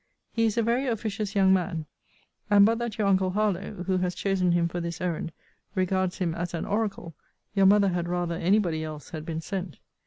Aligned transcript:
He 0.31 0.45
is 0.45 0.57
a 0.57 0.63
very 0.63 0.87
officious 0.87 1.35
young 1.35 1.53
man; 1.53 1.85
and, 2.49 2.65
but 2.65 2.79
that 2.79 2.97
your 2.97 3.05
uncle 3.05 3.29
Harlowe 3.29 3.83
(who 3.83 3.99
has 3.99 4.15
chosen 4.15 4.51
him 4.51 4.67
for 4.67 4.81
this 4.81 4.99
errand) 4.99 5.31
regards 5.75 6.17
him 6.17 6.33
as 6.33 6.55
an 6.55 6.65
oracle, 6.65 7.13
your 7.53 7.67
mother 7.67 7.89
had 7.89 8.07
rather 8.07 8.33
any 8.33 8.57
body 8.57 8.83
else 8.83 9.11
had 9.11 9.27
been 9.27 9.41
sent. 9.41 9.77